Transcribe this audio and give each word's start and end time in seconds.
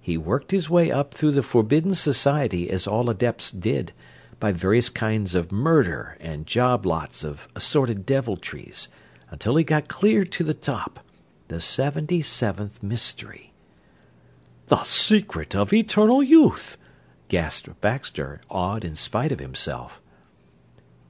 He 0.00 0.16
worked 0.16 0.52
his 0.52 0.70
way 0.70 0.90
up 0.90 1.12
through 1.12 1.32
the 1.32 1.42
Forbidden 1.42 1.94
Society 1.94 2.70
as 2.70 2.86
all 2.86 3.10
adepts 3.10 3.50
did, 3.50 3.92
by 4.38 4.52
various 4.52 4.88
kinds 4.88 5.34
of 5.34 5.52
murder 5.52 6.16
and 6.18 6.46
job 6.46 6.86
lots 6.86 7.22
of 7.22 7.46
assorted 7.54 8.06
deviltries, 8.06 8.88
until 9.30 9.56
he 9.56 9.62
got 9.64 9.86
clear 9.86 10.24
to 10.24 10.42
the 10.42 10.54
top 10.54 11.00
the 11.48 11.60
seventy 11.60 12.22
seventh 12.22 12.82
mystery...." 12.82 13.52
"The 14.68 14.82
secret 14.82 15.54
of 15.54 15.74
eternal 15.74 16.22
youth!" 16.22 16.78
gasped 17.28 17.82
Baxter, 17.82 18.40
awed 18.48 18.82
in 18.82 18.94
spite 18.94 19.30
of 19.30 19.40
himself. 19.40 20.00